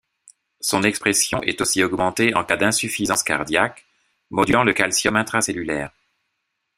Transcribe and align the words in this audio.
Son 0.61 0.81
expression 0.81 1.43
est 1.43 1.61
aussi 1.61 1.83
augmentée 1.83 2.33
en 2.33 2.43
cas 2.43 2.57
d'insuffisance 2.57 3.21
cardiaque, 3.21 3.85
modulant 4.31 4.63
le 4.63 4.73
calcium 4.73 5.15
intra 5.15 5.41
cellulaire. 5.43 5.91